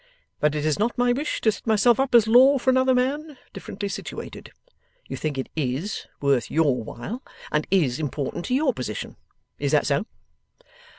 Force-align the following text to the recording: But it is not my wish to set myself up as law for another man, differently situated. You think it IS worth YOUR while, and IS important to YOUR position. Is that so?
But 0.39 0.55
it 0.55 0.65
is 0.65 0.79
not 0.79 0.97
my 0.97 1.13
wish 1.13 1.41
to 1.41 1.51
set 1.51 1.67
myself 1.67 1.99
up 1.99 2.15
as 2.15 2.27
law 2.27 2.57
for 2.57 2.71
another 2.71 2.95
man, 2.95 3.37
differently 3.53 3.87
situated. 3.87 4.51
You 5.07 5.15
think 5.15 5.37
it 5.37 5.47
IS 5.55 6.07
worth 6.19 6.49
YOUR 6.49 6.83
while, 6.83 7.21
and 7.51 7.67
IS 7.69 7.99
important 7.99 8.45
to 8.45 8.55
YOUR 8.55 8.73
position. 8.73 9.15
Is 9.59 9.73
that 9.73 9.85
so? 9.85 10.07